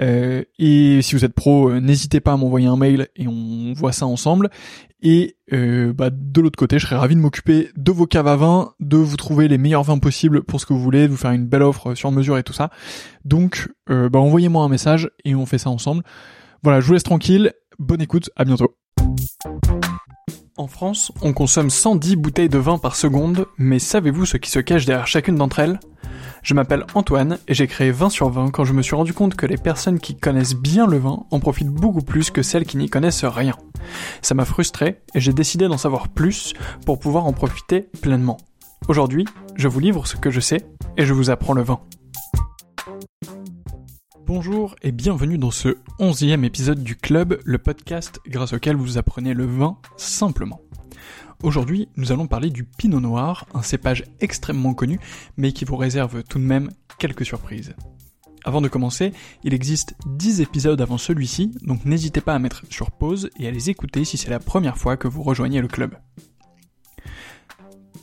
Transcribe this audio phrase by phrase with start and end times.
[0.00, 3.72] Euh, et si vous êtes pro, euh, n'hésitez pas à m'envoyer un mail et on
[3.74, 4.50] voit ça ensemble.
[5.02, 8.36] Et euh, bah, de l'autre côté, je serais ravi de m'occuper de vos caves à
[8.36, 11.16] vin, de vous trouver les meilleurs vins possibles pour ce que vous voulez, de vous
[11.16, 12.70] faire une belle offre sur mesure et tout ça.
[13.24, 16.04] Donc, bah, envoyez-moi un message et on fait ça ensemble.
[16.62, 17.52] Voilà, je vous laisse tranquille.
[17.78, 18.76] Bonne écoute, à bientôt.
[20.56, 24.60] En France, on consomme 110 bouteilles de vin par seconde, mais savez-vous ce qui se
[24.60, 25.80] cache derrière chacune d'entre elles?
[26.42, 29.36] Je m'appelle Antoine et j'ai créé 20 sur 20 quand je me suis rendu compte
[29.36, 32.76] que les personnes qui connaissent bien le vin en profitent beaucoup plus que celles qui
[32.76, 33.56] n'y connaissent rien.
[34.22, 36.54] Ça m'a frustré et j'ai décidé d'en savoir plus
[36.84, 38.38] pour pouvoir en profiter pleinement.
[38.88, 40.66] Aujourd'hui, je vous livre ce que je sais
[40.96, 41.78] et je vous apprends le vin.
[44.26, 49.34] Bonjour et bienvenue dans ce onzième épisode du Club, le podcast grâce auquel vous apprenez
[49.34, 50.60] le vin simplement.
[51.42, 55.00] Aujourd'hui, nous allons parler du Pinot Noir, un cépage extrêmement connu,
[55.36, 57.74] mais qui vous réserve tout de même quelques surprises.
[58.44, 62.92] Avant de commencer, il existe 10 épisodes avant celui-ci, donc n'hésitez pas à mettre sur
[62.92, 65.96] pause et à les écouter si c'est la première fois que vous rejoignez le club.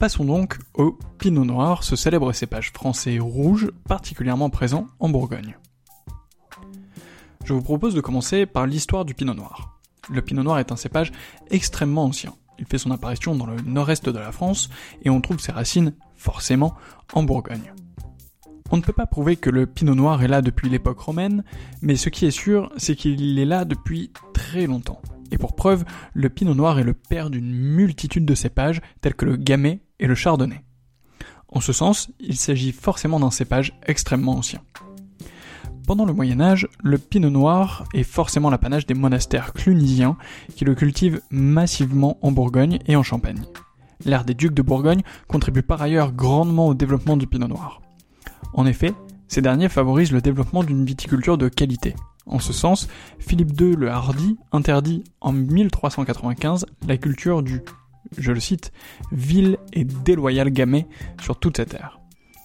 [0.00, 5.56] Passons donc au Pinot Noir, ce célèbre cépage français rouge particulièrement présent en Bourgogne.
[7.44, 9.78] Je vous propose de commencer par l'histoire du Pinot Noir.
[10.10, 11.12] Le Pinot Noir est un cépage
[11.50, 12.34] extrêmement ancien.
[12.58, 14.68] Il fait son apparition dans le nord-est de la France
[15.02, 16.74] et on trouve ses racines, forcément,
[17.12, 17.72] en Bourgogne.
[18.70, 21.42] On ne peut pas prouver que le Pinot Noir est là depuis l'époque romaine,
[21.80, 25.00] mais ce qui est sûr, c'est qu'il est là depuis très longtemps.
[25.30, 29.24] Et pour preuve, le Pinot Noir est le père d'une multitude de cépages tels que
[29.24, 30.62] le Gamay et le Chardonnay.
[31.48, 34.60] En ce sens, il s'agit forcément d'un cépage extrêmement ancien.
[35.88, 40.18] Pendant le Moyen Âge, le pinot noir est forcément l'apanage des monastères clunisiens
[40.54, 43.40] qui le cultivent massivement en Bourgogne et en Champagne.
[44.04, 47.80] L'ère des ducs de Bourgogne contribue par ailleurs grandement au développement du pinot noir.
[48.52, 48.92] En effet,
[49.28, 51.96] ces derniers favorisent le développement d'une viticulture de qualité.
[52.26, 52.86] En ce sens,
[53.18, 57.62] Philippe II le Hardy interdit en 1395 la culture du,
[58.18, 58.72] je le cite,
[59.10, 60.86] vil et déloyal gamay
[61.18, 61.97] sur toute cette terre.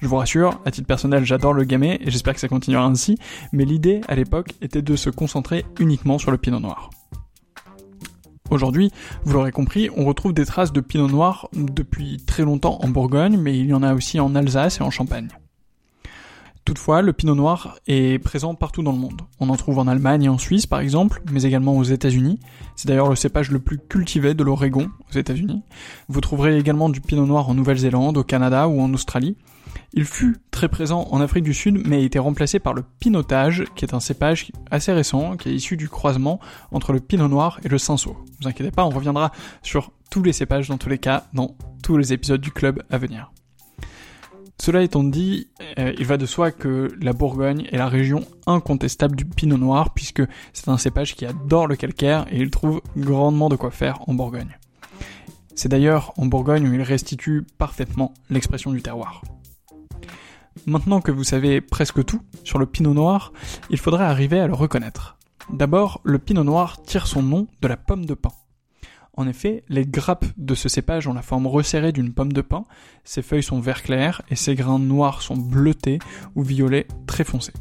[0.00, 3.18] Je vous rassure, à titre personnel, j'adore le gamay et j'espère que ça continuera ainsi,
[3.52, 6.88] mais l'idée à l'époque était de se concentrer uniquement sur le pinot noir.
[8.50, 8.90] Aujourd'hui,
[9.24, 13.36] vous l'aurez compris, on retrouve des traces de pinot noir depuis très longtemps en Bourgogne,
[13.36, 15.28] mais il y en a aussi en Alsace et en Champagne.
[16.64, 19.22] Toutefois, le pinot noir est présent partout dans le monde.
[19.38, 22.40] On en trouve en Allemagne et en Suisse par exemple, mais également aux États-Unis.
[22.74, 25.62] C'est d'ailleurs le cépage le plus cultivé de l'Oregon aux États-Unis.
[26.08, 29.36] Vous trouverez également du pinot noir en Nouvelle-Zélande, au Canada ou en Australie.
[29.92, 33.64] Il fut très présent en Afrique du Sud, mais a été remplacé par le pinotage,
[33.74, 36.38] qui est un cépage assez récent, qui est issu du croisement
[36.70, 38.16] entre le pinot noir et le cinsault.
[38.38, 39.32] Ne vous inquiétez pas, on reviendra
[39.62, 42.98] sur tous les cépages dans tous les cas dans tous les épisodes du club à
[42.98, 43.32] venir.
[44.60, 45.48] Cela étant dit,
[45.78, 49.94] euh, il va de soi que la Bourgogne est la région incontestable du pinot noir,
[49.94, 50.22] puisque
[50.52, 54.14] c'est un cépage qui adore le calcaire et il trouve grandement de quoi faire en
[54.14, 54.58] Bourgogne.
[55.54, 59.22] C'est d'ailleurs en Bourgogne où il restitue parfaitement l'expression du terroir.
[60.66, 63.32] Maintenant que vous savez presque tout sur le pinot noir,
[63.70, 65.16] il faudrait arriver à le reconnaître.
[65.52, 68.32] D'abord, le pinot noir tire son nom de la pomme de pin.
[69.16, 72.64] En effet, les grappes de ce cépage ont la forme resserrée d'une pomme de pin,
[73.04, 75.98] ses feuilles sont vert clair et ses grains noirs sont bleutés
[76.36, 77.52] ou violets très foncés.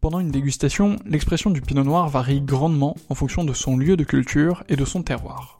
[0.00, 4.02] Pendant une dégustation, l'expression du pinot noir varie grandement en fonction de son lieu de
[4.02, 5.58] culture et de son terroir.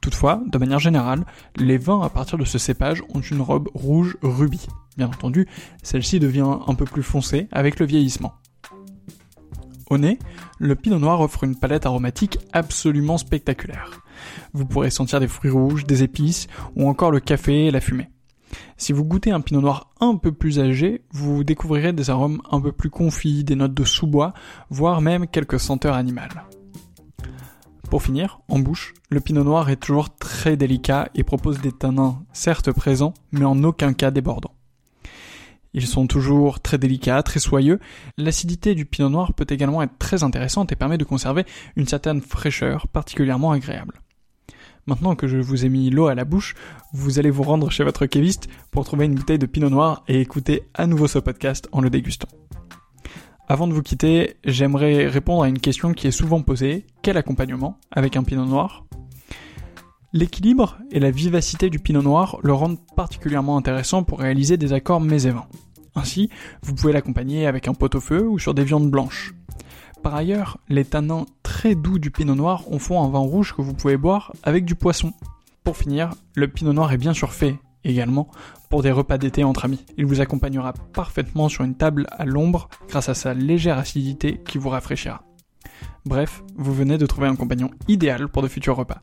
[0.00, 1.24] Toutefois, de manière générale,
[1.56, 4.66] les vins à partir de ce cépage ont une robe rouge rubis.
[4.96, 5.46] Bien entendu,
[5.82, 8.34] celle-ci devient un peu plus foncée avec le vieillissement.
[9.90, 10.18] Au nez,
[10.58, 14.02] le pinot noir offre une palette aromatique absolument spectaculaire.
[14.52, 16.46] Vous pourrez sentir des fruits rouges, des épices,
[16.76, 18.08] ou encore le café et la fumée.
[18.76, 22.60] Si vous goûtez un pinot noir un peu plus âgé, vous découvrirez des arômes un
[22.60, 24.32] peu plus confits, des notes de sous-bois,
[24.70, 26.44] voire même quelques senteurs animales.
[27.90, 32.22] Pour finir, en bouche, le pinot noir est toujours très délicat et propose des tanins
[32.32, 34.54] certes présents, mais en aucun cas débordants.
[35.74, 37.80] Ils sont toujours très délicats, très soyeux.
[38.16, 41.44] L'acidité du pinot noir peut également être très intéressante et permet de conserver
[41.74, 44.00] une certaine fraîcheur particulièrement agréable.
[44.86, 46.54] Maintenant que je vous ai mis l'eau à la bouche,
[46.92, 50.20] vous allez vous rendre chez votre caviste pour trouver une bouteille de pinot noir et
[50.20, 52.28] écouter à nouveau ce podcast en le dégustant.
[53.50, 56.86] Avant de vous quitter, j'aimerais répondre à une question qui est souvent posée.
[57.02, 58.84] Quel accompagnement avec un pinot noir?
[60.12, 65.00] L'équilibre et la vivacité du pinot noir le rendent particulièrement intéressant pour réaliser des accords
[65.00, 65.48] mets et vins.
[65.96, 66.30] Ainsi,
[66.62, 69.34] vous pouvez l'accompagner avec un pot-au-feu ou sur des viandes blanches.
[70.00, 73.62] Par ailleurs, les tanins très doux du pinot noir en font un vin rouge que
[73.62, 75.12] vous pouvez boire avec du poisson.
[75.64, 78.28] Pour finir, le pinot noir est bien sûr fait, également,
[78.68, 79.84] pour des repas d'été entre amis.
[79.96, 84.58] Il vous accompagnera parfaitement sur une table à l'ombre grâce à sa légère acidité qui
[84.58, 85.22] vous rafraîchira.
[86.04, 89.02] Bref, vous venez de trouver un compagnon idéal pour de futurs repas.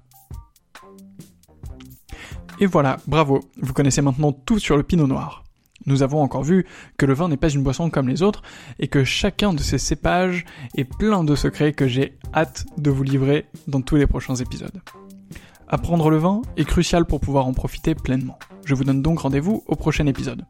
[2.59, 5.43] Et voilà, bravo, vous connaissez maintenant tout sur le pinot noir.
[5.85, 6.65] Nous avons encore vu
[6.97, 8.41] que le vin n'est pas une boisson comme les autres
[8.79, 10.43] et que chacun de ces cépages
[10.75, 14.81] est plein de secrets que j'ai hâte de vous livrer dans tous les prochains épisodes.
[15.67, 18.39] Apprendre le vin est crucial pour pouvoir en profiter pleinement.
[18.67, 20.43] Je vous donne donc rendez-vous au prochain épisode.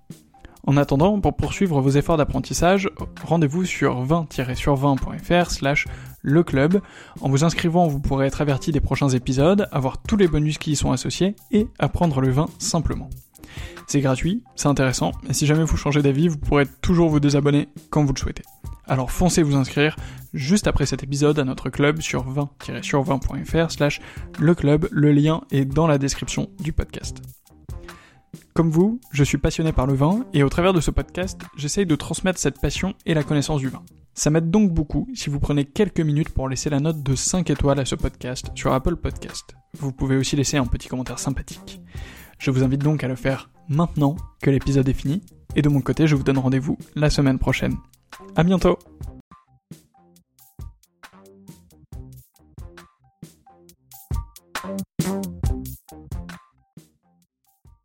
[0.66, 2.90] En attendant, pour poursuivre vos efforts d'apprentissage,
[3.24, 5.86] rendez-vous sur 20-sur20.fr slash
[6.24, 6.81] le club.
[7.22, 10.72] En vous inscrivant, vous pourrez être averti des prochains épisodes, avoir tous les bonus qui
[10.72, 13.08] y sont associés et apprendre le vin simplement.
[13.86, 17.69] C'est gratuit, c'est intéressant, et si jamais vous changez d'avis, vous pourrez toujours vous désabonner
[17.92, 18.44] quand vous le souhaitez.
[18.88, 19.96] Alors foncez vous inscrire
[20.34, 24.02] juste après cet épisode à notre club sur 20-sur20.fr slash
[24.40, 27.21] le club, le lien est dans la description du podcast.
[28.54, 31.86] Comme vous, je suis passionné par le vin et au travers de ce podcast, j'essaye
[31.86, 33.84] de transmettre cette passion et la connaissance du vin.
[34.14, 37.50] Ça m'aide donc beaucoup si vous prenez quelques minutes pour laisser la note de 5
[37.50, 39.56] étoiles à ce podcast sur Apple Podcast.
[39.78, 41.81] Vous pouvez aussi laisser un petit commentaire sympathique.
[42.40, 45.22] Je vous invite donc à le faire maintenant que l'épisode est fini,
[45.56, 47.76] et de mon côté, je vous donne rendez-vous la semaine prochaine.
[48.36, 48.78] À bientôt!